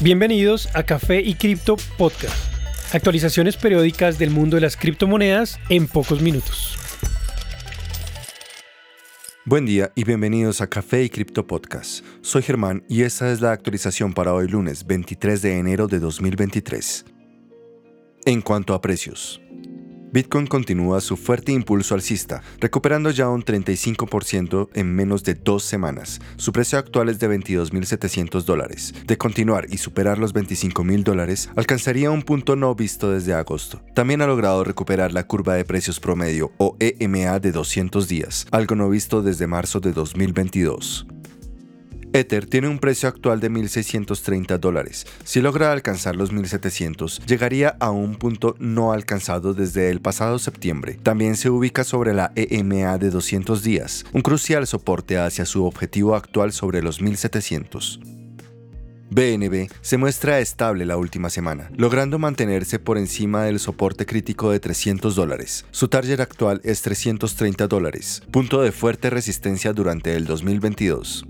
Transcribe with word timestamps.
Bienvenidos 0.00 0.68
a 0.76 0.84
Café 0.84 1.20
y 1.22 1.34
Cripto 1.34 1.76
Podcast. 1.96 2.54
Actualizaciones 2.94 3.56
periódicas 3.56 4.16
del 4.16 4.30
mundo 4.30 4.54
de 4.54 4.60
las 4.60 4.76
criptomonedas 4.76 5.58
en 5.70 5.88
pocos 5.88 6.22
minutos. 6.22 6.78
Buen 9.44 9.66
día 9.66 9.90
y 9.96 10.04
bienvenidos 10.04 10.60
a 10.60 10.68
Café 10.68 11.02
y 11.02 11.10
Cripto 11.10 11.48
Podcast. 11.48 12.04
Soy 12.20 12.42
Germán 12.42 12.84
y 12.88 13.02
esta 13.02 13.32
es 13.32 13.40
la 13.40 13.50
actualización 13.50 14.14
para 14.14 14.32
hoy 14.32 14.46
lunes 14.46 14.86
23 14.86 15.42
de 15.42 15.58
enero 15.58 15.88
de 15.88 15.98
2023. 15.98 17.04
En 18.24 18.40
cuanto 18.40 18.74
a 18.74 18.80
precios, 18.80 19.40
Bitcoin 20.10 20.46
continúa 20.46 21.00
su 21.00 21.16
fuerte 21.16 21.52
impulso 21.52 21.94
alcista, 21.94 22.42
recuperando 22.60 23.10
ya 23.10 23.28
un 23.28 23.44
35% 23.44 24.70
en 24.72 24.94
menos 24.94 25.22
de 25.22 25.34
dos 25.34 25.64
semanas. 25.64 26.20
Su 26.36 26.52
precio 26.52 26.78
actual 26.78 27.10
es 27.10 27.18
de 27.18 27.28
22.700 27.28 28.42
dólares. 28.44 28.94
De 29.06 29.18
continuar 29.18 29.66
y 29.68 29.78
superar 29.78 30.18
los 30.18 30.34
25.000 30.34 31.02
dólares, 31.02 31.50
alcanzaría 31.56 32.10
un 32.10 32.22
punto 32.22 32.56
no 32.56 32.74
visto 32.74 33.10
desde 33.10 33.34
agosto. 33.34 33.82
También 33.94 34.22
ha 34.22 34.26
logrado 34.26 34.64
recuperar 34.64 35.12
la 35.12 35.26
curva 35.26 35.54
de 35.54 35.64
precios 35.64 36.00
promedio 36.00 36.52
o 36.56 36.76
EMA 36.80 37.38
de 37.38 37.52
200 37.52 38.08
días, 38.08 38.46
algo 38.50 38.76
no 38.76 38.88
visto 38.88 39.22
desde 39.22 39.46
marzo 39.46 39.80
de 39.80 39.92
2022. 39.92 41.06
Ether 42.18 42.46
tiene 42.46 42.68
un 42.68 42.78
precio 42.78 43.08
actual 43.08 43.40
de 43.40 43.50
1.630 43.50 44.58
dólares. 44.58 45.06
Si 45.24 45.40
logra 45.40 45.72
alcanzar 45.72 46.16
los 46.16 46.32
1.700, 46.32 47.24
llegaría 47.26 47.76
a 47.80 47.90
un 47.90 48.16
punto 48.16 48.56
no 48.58 48.92
alcanzado 48.92 49.54
desde 49.54 49.90
el 49.90 50.00
pasado 50.00 50.38
septiembre. 50.38 50.98
También 51.02 51.36
se 51.36 51.50
ubica 51.50 51.84
sobre 51.84 52.14
la 52.14 52.32
EMA 52.34 52.98
de 52.98 53.10
200 53.10 53.62
días, 53.62 54.04
un 54.12 54.22
crucial 54.22 54.66
soporte 54.66 55.18
hacia 55.18 55.44
su 55.44 55.64
objetivo 55.64 56.14
actual 56.14 56.52
sobre 56.52 56.82
los 56.82 57.00
1.700. 57.00 58.00
BNB 59.10 59.70
se 59.80 59.96
muestra 59.96 60.38
estable 60.38 60.84
la 60.84 60.98
última 60.98 61.30
semana, 61.30 61.70
logrando 61.76 62.18
mantenerse 62.18 62.78
por 62.78 62.98
encima 62.98 63.44
del 63.44 63.58
soporte 63.58 64.04
crítico 64.04 64.50
de 64.50 64.60
300 64.60 65.14
dólares. 65.14 65.64
Su 65.70 65.88
target 65.88 66.20
actual 66.20 66.60
es 66.62 66.82
330 66.82 67.68
dólares, 67.68 68.22
punto 68.30 68.60
de 68.60 68.72
fuerte 68.72 69.08
resistencia 69.08 69.72
durante 69.72 70.14
el 70.14 70.26
2022. 70.26 71.24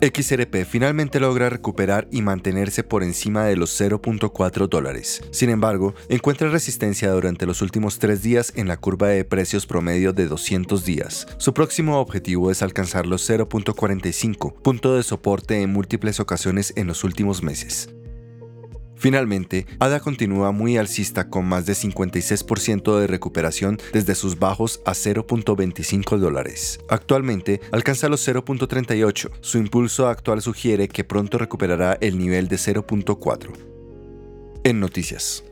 XRP 0.00 0.64
finalmente 0.64 1.20
logra 1.20 1.48
recuperar 1.48 2.08
y 2.10 2.22
mantenerse 2.22 2.84
por 2.84 3.02
encima 3.02 3.44
de 3.44 3.56
los 3.56 3.80
0.4 3.80 4.68
dólares. 4.68 5.22
Sin 5.30 5.50
embargo, 5.50 5.94
encuentra 6.08 6.48
resistencia 6.48 7.10
durante 7.10 7.46
los 7.46 7.62
últimos 7.62 7.98
tres 7.98 8.22
días 8.22 8.52
en 8.56 8.68
la 8.68 8.76
curva 8.76 9.08
de 9.08 9.24
precios 9.24 9.66
promedio 9.66 10.12
de 10.12 10.26
200 10.26 10.84
días. 10.84 11.26
Su 11.38 11.54
próximo 11.54 11.98
objetivo 11.98 12.50
es 12.50 12.62
alcanzar 12.62 13.06
los 13.06 13.28
0.45, 13.28 14.54
punto 14.62 14.96
de 14.96 15.02
soporte 15.02 15.62
en 15.62 15.72
múltiples 15.72 16.20
ocasiones 16.20 16.72
en 16.76 16.86
los 16.86 17.04
últimos 17.04 17.42
meses. 17.42 17.88
Finalmente, 19.06 19.66
ADA 19.78 20.00
continúa 20.00 20.50
muy 20.50 20.78
alcista 20.78 21.30
con 21.30 21.44
más 21.44 21.64
de 21.64 21.74
56% 21.74 22.98
de 22.98 23.06
recuperación 23.06 23.78
desde 23.92 24.16
sus 24.16 24.40
bajos 24.40 24.80
a 24.84 24.94
0.25 24.94 26.18
dólares. 26.18 26.80
Actualmente 26.88 27.60
alcanza 27.70 28.08
los 28.08 28.26
0.38. 28.26 29.30
Su 29.42 29.58
impulso 29.58 30.08
actual 30.08 30.42
sugiere 30.42 30.88
que 30.88 31.04
pronto 31.04 31.38
recuperará 31.38 31.96
el 32.00 32.18
nivel 32.18 32.48
de 32.48 32.56
0.4. 32.56 33.52
En 34.64 34.80
noticias. 34.80 35.44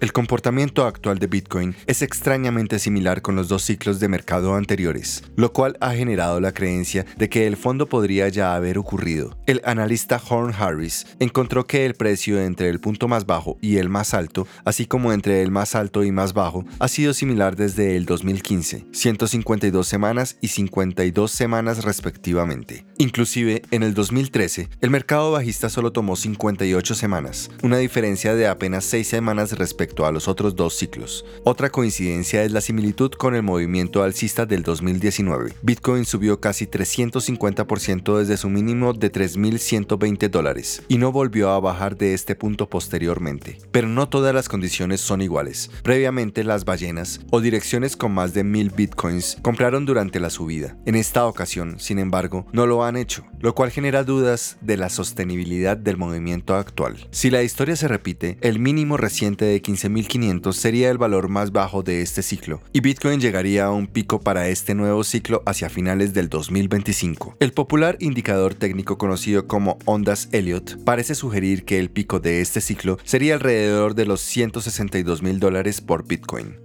El 0.00 0.12
comportamiento 0.12 0.86
actual 0.86 1.18
de 1.18 1.26
Bitcoin 1.26 1.74
es 1.88 2.02
extrañamente 2.02 2.78
similar 2.78 3.20
con 3.20 3.34
los 3.34 3.48
dos 3.48 3.64
ciclos 3.64 3.98
de 3.98 4.06
mercado 4.06 4.54
anteriores, 4.54 5.24
lo 5.34 5.52
cual 5.52 5.76
ha 5.80 5.92
generado 5.92 6.38
la 6.38 6.52
creencia 6.52 7.04
de 7.16 7.28
que 7.28 7.48
el 7.48 7.56
fondo 7.56 7.88
podría 7.88 8.28
ya 8.28 8.54
haber 8.54 8.78
ocurrido. 8.78 9.36
El 9.46 9.60
analista 9.64 10.22
Horn 10.24 10.54
Harris 10.56 11.04
encontró 11.18 11.66
que 11.66 11.84
el 11.84 11.94
precio 11.94 12.40
entre 12.40 12.68
el 12.68 12.78
punto 12.78 13.08
más 13.08 13.26
bajo 13.26 13.58
y 13.60 13.78
el 13.78 13.88
más 13.88 14.14
alto, 14.14 14.46
así 14.64 14.86
como 14.86 15.12
entre 15.12 15.42
el 15.42 15.50
más 15.50 15.74
alto 15.74 16.04
y 16.04 16.12
más 16.12 16.32
bajo, 16.32 16.64
ha 16.78 16.86
sido 16.86 17.12
similar 17.12 17.56
desde 17.56 17.96
el 17.96 18.06
2015, 18.06 18.86
152 18.92 19.84
semanas 19.84 20.36
y 20.40 20.48
52 20.48 21.28
semanas 21.28 21.82
respectivamente. 21.82 22.86
Inclusive, 22.98 23.62
en 23.72 23.82
el 23.82 23.94
2013, 23.94 24.68
el 24.80 24.90
mercado 24.90 25.32
bajista 25.32 25.68
solo 25.68 25.90
tomó 25.90 26.14
58 26.14 26.94
semanas, 26.94 27.50
una 27.64 27.78
diferencia 27.78 28.36
de 28.36 28.46
apenas 28.46 28.84
6 28.84 29.08
semanas 29.08 29.58
a 30.04 30.12
los 30.12 30.28
otros 30.28 30.54
dos 30.54 30.74
ciclos. 30.74 31.24
Otra 31.44 31.70
coincidencia 31.70 32.44
es 32.44 32.52
la 32.52 32.60
similitud 32.60 33.10
con 33.12 33.34
el 33.34 33.42
movimiento 33.42 34.02
alcista 34.02 34.46
del 34.46 34.62
2019. 34.62 35.54
Bitcoin 35.62 36.04
subió 36.04 36.40
casi 36.40 36.66
350% 36.66 38.18
desde 38.18 38.36
su 38.36 38.48
mínimo 38.48 38.92
de 38.92 39.10
3.120 39.10 40.28
dólares 40.30 40.82
y 40.88 40.98
no 40.98 41.12
volvió 41.12 41.50
a 41.50 41.60
bajar 41.60 41.96
de 41.96 42.14
este 42.14 42.34
punto 42.34 42.68
posteriormente. 42.68 43.58
Pero 43.70 43.88
no 43.88 44.08
todas 44.08 44.34
las 44.34 44.48
condiciones 44.48 45.00
son 45.00 45.22
iguales. 45.22 45.70
Previamente 45.82 46.44
las 46.44 46.64
ballenas 46.64 47.20
o 47.30 47.40
direcciones 47.40 47.96
con 47.96 48.12
más 48.12 48.34
de 48.34 48.44
1.000 48.44 48.74
bitcoins 48.74 49.38
compraron 49.42 49.86
durante 49.86 50.20
la 50.20 50.30
subida. 50.30 50.76
En 50.86 50.94
esta 50.94 51.26
ocasión, 51.26 51.78
sin 51.78 51.98
embargo, 51.98 52.46
no 52.52 52.66
lo 52.66 52.84
han 52.84 52.96
hecho, 52.96 53.24
lo 53.40 53.54
cual 53.54 53.70
genera 53.70 54.04
dudas 54.04 54.58
de 54.60 54.76
la 54.76 54.88
sostenibilidad 54.88 55.76
del 55.76 55.96
movimiento 55.96 56.56
actual. 56.56 57.08
Si 57.10 57.30
la 57.30 57.42
historia 57.42 57.76
se 57.76 57.88
repite, 57.88 58.38
el 58.40 58.58
mínimo 58.58 58.96
reciente 58.96 59.44
de 59.44 59.62
15 59.62 59.77
15.500 59.78 60.52
sería 60.52 60.90
el 60.90 60.98
valor 60.98 61.28
más 61.28 61.52
bajo 61.52 61.82
de 61.82 62.02
este 62.02 62.22
ciclo, 62.22 62.60
y 62.72 62.80
Bitcoin 62.80 63.20
llegaría 63.20 63.66
a 63.66 63.70
un 63.70 63.86
pico 63.86 64.20
para 64.20 64.48
este 64.48 64.74
nuevo 64.74 65.04
ciclo 65.04 65.42
hacia 65.46 65.68
finales 65.68 66.14
del 66.14 66.28
2025. 66.28 67.36
El 67.38 67.52
popular 67.52 67.96
indicador 68.00 68.54
técnico 68.54 68.98
conocido 68.98 69.46
como 69.46 69.78
ondas 69.84 70.28
Elliott 70.32 70.82
parece 70.84 71.14
sugerir 71.14 71.64
que 71.64 71.78
el 71.78 71.90
pico 71.90 72.18
de 72.18 72.40
este 72.40 72.60
ciclo 72.60 72.98
sería 73.04 73.34
alrededor 73.34 73.94
de 73.94 74.06
los 74.06 74.20
162 74.20 75.22
mil 75.22 75.38
dólares 75.38 75.80
por 75.80 76.06
Bitcoin. 76.06 76.56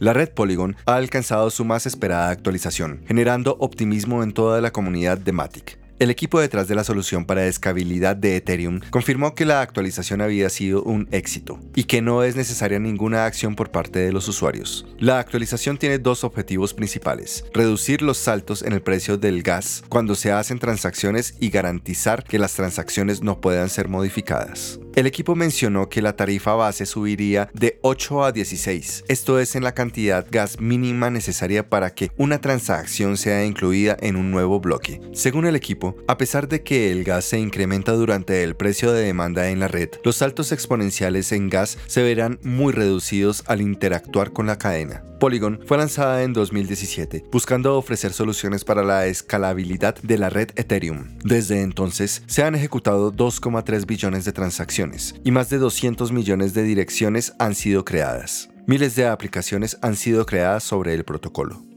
La 0.00 0.12
red 0.12 0.30
Polygon 0.30 0.76
ha 0.86 0.96
alcanzado 0.96 1.50
su 1.50 1.64
más 1.64 1.86
esperada 1.86 2.30
actualización, 2.30 3.04
generando 3.06 3.56
optimismo 3.60 4.22
en 4.22 4.32
toda 4.32 4.60
la 4.60 4.72
comunidad 4.72 5.18
de 5.18 5.32
Matic. 5.32 5.83
El 6.04 6.10
equipo 6.10 6.38
detrás 6.38 6.68
de 6.68 6.74
la 6.74 6.84
solución 6.84 7.24
para 7.24 7.46
escalabilidad 7.46 8.14
de 8.14 8.36
Ethereum 8.36 8.80
confirmó 8.90 9.34
que 9.34 9.46
la 9.46 9.62
actualización 9.62 10.20
había 10.20 10.50
sido 10.50 10.82
un 10.82 11.08
éxito 11.12 11.58
y 11.74 11.84
que 11.84 12.02
no 12.02 12.22
es 12.22 12.36
necesaria 12.36 12.78
ninguna 12.78 13.24
acción 13.24 13.56
por 13.56 13.70
parte 13.70 14.00
de 14.00 14.12
los 14.12 14.28
usuarios. 14.28 14.84
La 14.98 15.18
actualización 15.18 15.78
tiene 15.78 15.98
dos 15.98 16.22
objetivos 16.22 16.74
principales, 16.74 17.46
reducir 17.54 18.02
los 18.02 18.18
saltos 18.18 18.60
en 18.60 18.74
el 18.74 18.82
precio 18.82 19.16
del 19.16 19.42
gas 19.42 19.82
cuando 19.88 20.14
se 20.14 20.30
hacen 20.30 20.58
transacciones 20.58 21.38
y 21.40 21.48
garantizar 21.48 22.22
que 22.22 22.38
las 22.38 22.52
transacciones 22.52 23.22
no 23.22 23.40
puedan 23.40 23.70
ser 23.70 23.88
modificadas. 23.88 24.80
El 24.94 25.08
equipo 25.08 25.34
mencionó 25.34 25.88
que 25.88 26.00
la 26.00 26.14
tarifa 26.14 26.54
base 26.54 26.86
subiría 26.86 27.50
de 27.52 27.80
8 27.82 28.24
a 28.26 28.30
16, 28.30 29.06
esto 29.08 29.40
es 29.40 29.56
en 29.56 29.64
la 29.64 29.74
cantidad 29.74 30.24
gas 30.30 30.60
mínima 30.60 31.10
necesaria 31.10 31.68
para 31.68 31.90
que 31.90 32.12
una 32.16 32.40
transacción 32.40 33.16
sea 33.16 33.44
incluida 33.44 33.96
en 34.00 34.14
un 34.14 34.30
nuevo 34.30 34.60
bloque. 34.60 35.00
Según 35.12 35.46
el 35.46 35.56
equipo, 35.56 35.96
a 36.06 36.16
pesar 36.16 36.46
de 36.46 36.62
que 36.62 36.92
el 36.92 37.02
gas 37.02 37.24
se 37.24 37.40
incrementa 37.40 37.90
durante 37.90 38.44
el 38.44 38.54
precio 38.54 38.92
de 38.92 39.02
demanda 39.02 39.50
en 39.50 39.58
la 39.58 39.66
red, 39.66 39.88
los 40.04 40.16
saltos 40.16 40.52
exponenciales 40.52 41.32
en 41.32 41.50
gas 41.50 41.76
se 41.88 42.04
verán 42.04 42.38
muy 42.44 42.72
reducidos 42.72 43.42
al 43.46 43.62
interactuar 43.62 44.32
con 44.32 44.46
la 44.46 44.58
cadena. 44.58 45.02
Polygon 45.24 45.58
fue 45.64 45.78
lanzada 45.78 46.22
en 46.22 46.34
2017, 46.34 47.24
buscando 47.32 47.78
ofrecer 47.78 48.12
soluciones 48.12 48.62
para 48.62 48.82
la 48.82 49.06
escalabilidad 49.06 49.94
de 50.02 50.18
la 50.18 50.28
red 50.28 50.50
Ethereum. 50.54 51.16
Desde 51.24 51.62
entonces, 51.62 52.22
se 52.26 52.42
han 52.42 52.54
ejecutado 52.54 53.10
2,3 53.10 53.86
billones 53.86 54.26
de 54.26 54.32
transacciones 54.32 55.14
y 55.24 55.30
más 55.30 55.48
de 55.48 55.56
200 55.56 56.12
millones 56.12 56.52
de 56.52 56.64
direcciones 56.64 57.32
han 57.38 57.54
sido 57.54 57.86
creadas. 57.86 58.50
Miles 58.66 58.96
de 58.96 59.06
aplicaciones 59.06 59.78
han 59.80 59.96
sido 59.96 60.26
creadas 60.26 60.62
sobre 60.62 60.92
el 60.92 61.06
protocolo. 61.06 61.73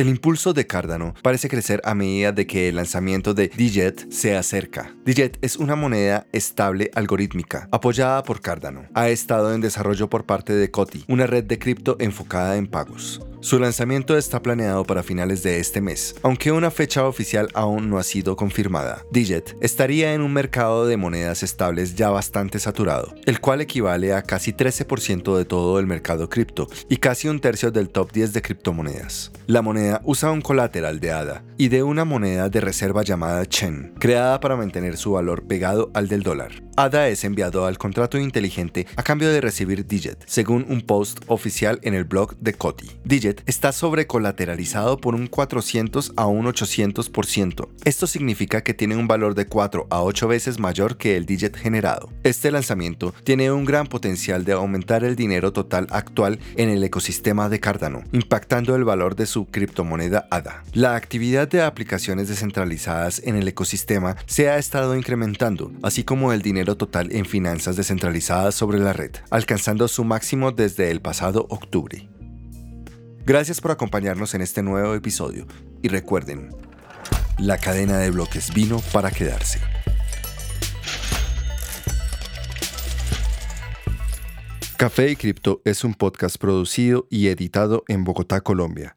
El 0.00 0.08
impulso 0.08 0.54
de 0.54 0.66
Cardano 0.66 1.12
parece 1.20 1.50
crecer 1.50 1.82
a 1.84 1.94
medida 1.94 2.32
de 2.32 2.46
que 2.46 2.70
el 2.70 2.76
lanzamiento 2.76 3.34
de 3.34 3.48
Dijet 3.54 4.10
se 4.10 4.34
acerca. 4.34 4.94
Dijet 5.04 5.36
es 5.42 5.56
una 5.56 5.76
moneda 5.76 6.26
estable 6.32 6.90
algorítmica 6.94 7.68
apoyada 7.70 8.22
por 8.22 8.40
Cardano. 8.40 8.88
Ha 8.94 9.10
estado 9.10 9.52
en 9.52 9.60
desarrollo 9.60 10.08
por 10.08 10.24
parte 10.24 10.54
de 10.54 10.70
Coti, 10.70 11.04
una 11.06 11.26
red 11.26 11.44
de 11.44 11.58
cripto 11.58 11.96
enfocada 12.00 12.56
en 12.56 12.66
pagos. 12.66 13.20
Su 13.42 13.58
lanzamiento 13.58 14.18
está 14.18 14.42
planeado 14.42 14.84
para 14.84 15.02
finales 15.02 15.42
de 15.42 15.60
este 15.60 15.80
mes, 15.80 16.14
aunque 16.22 16.52
una 16.52 16.70
fecha 16.70 17.06
oficial 17.06 17.48
aún 17.54 17.88
no 17.88 17.96
ha 17.96 18.02
sido 18.02 18.36
confirmada. 18.36 19.06
Dijet 19.10 19.56
estaría 19.62 20.12
en 20.12 20.20
un 20.20 20.34
mercado 20.34 20.86
de 20.86 20.98
monedas 20.98 21.42
estables 21.42 21.94
ya 21.94 22.10
bastante 22.10 22.58
saturado, 22.58 23.14
el 23.24 23.40
cual 23.40 23.62
equivale 23.62 24.12
a 24.12 24.20
casi 24.20 24.52
13% 24.52 25.38
de 25.38 25.46
todo 25.46 25.78
el 25.78 25.86
mercado 25.86 26.28
cripto 26.28 26.68
y 26.90 26.98
casi 26.98 27.28
un 27.28 27.40
tercio 27.40 27.70
del 27.70 27.88
top 27.88 28.12
10 28.12 28.34
de 28.34 28.42
criptomonedas. 28.42 29.32
La 29.46 29.62
moneda 29.62 30.02
usa 30.04 30.30
un 30.30 30.42
colateral 30.42 31.00
de 31.00 31.12
ADA 31.12 31.42
y 31.56 31.68
de 31.68 31.82
una 31.82 32.04
moneda 32.04 32.50
de 32.50 32.60
reserva 32.60 33.02
llamada 33.02 33.46
Chen, 33.46 33.94
creada 33.98 34.38
para 34.40 34.56
mantener 34.56 34.98
su 34.98 35.12
valor 35.12 35.44
pegado 35.46 35.90
al 35.94 36.08
del 36.08 36.22
dólar. 36.22 36.62
ADA 36.80 37.08
es 37.08 37.24
enviado 37.24 37.66
al 37.66 37.76
contrato 37.76 38.16
inteligente 38.16 38.86
a 38.96 39.02
cambio 39.02 39.28
de 39.28 39.42
recibir 39.42 39.86
Digit, 39.86 40.16
según 40.24 40.64
un 40.70 40.80
post 40.80 41.18
oficial 41.26 41.78
en 41.82 41.92
el 41.92 42.04
blog 42.04 42.38
de 42.38 42.54
Coti. 42.54 42.90
Digit 43.04 43.42
está 43.44 43.70
sobrecolateralizado 43.72 44.96
por 44.96 45.14
un 45.14 45.26
400 45.26 46.14
a 46.16 46.24
un 46.24 46.46
800%. 46.46 47.68
Esto 47.84 48.06
significa 48.06 48.62
que 48.62 48.72
tiene 48.72 48.96
un 48.96 49.06
valor 49.06 49.34
de 49.34 49.44
4 49.44 49.88
a 49.90 50.02
8 50.02 50.26
veces 50.26 50.58
mayor 50.58 50.96
que 50.96 51.18
el 51.18 51.26
Digit 51.26 51.54
generado. 51.54 52.08
Este 52.22 52.50
lanzamiento 52.50 53.12
tiene 53.24 53.52
un 53.52 53.66
gran 53.66 53.86
potencial 53.86 54.46
de 54.46 54.52
aumentar 54.52 55.04
el 55.04 55.16
dinero 55.16 55.52
total 55.52 55.86
actual 55.90 56.38
en 56.56 56.70
el 56.70 56.82
ecosistema 56.82 57.50
de 57.50 57.60
Cardano, 57.60 58.04
impactando 58.12 58.74
el 58.74 58.84
valor 58.84 59.16
de 59.16 59.26
su 59.26 59.44
criptomoneda 59.44 60.28
ADA. 60.30 60.64
La 60.72 60.96
actividad 60.96 61.46
de 61.46 61.60
aplicaciones 61.60 62.28
descentralizadas 62.28 63.20
en 63.22 63.36
el 63.36 63.46
ecosistema 63.46 64.16
se 64.24 64.48
ha 64.48 64.56
estado 64.56 64.96
incrementando, 64.96 65.72
así 65.82 66.04
como 66.04 66.32
el 66.32 66.40
total 66.76 67.12
en 67.12 67.24
finanzas 67.24 67.76
descentralizadas 67.76 68.54
sobre 68.54 68.78
la 68.78 68.92
red, 68.92 69.12
alcanzando 69.30 69.88
su 69.88 70.04
máximo 70.04 70.52
desde 70.52 70.90
el 70.90 71.00
pasado 71.00 71.46
octubre. 71.50 72.08
Gracias 73.26 73.60
por 73.60 73.70
acompañarnos 73.70 74.34
en 74.34 74.42
este 74.42 74.62
nuevo 74.62 74.94
episodio 74.94 75.46
y 75.82 75.88
recuerden, 75.88 76.50
la 77.38 77.58
cadena 77.58 77.98
de 77.98 78.10
bloques 78.10 78.52
vino 78.54 78.80
para 78.92 79.10
quedarse. 79.10 79.60
Café 84.76 85.10
y 85.10 85.16
Cripto 85.16 85.60
es 85.64 85.84
un 85.84 85.94
podcast 85.94 86.38
producido 86.38 87.06
y 87.10 87.28
editado 87.28 87.84
en 87.88 88.04
Bogotá, 88.04 88.40
Colombia 88.40 88.96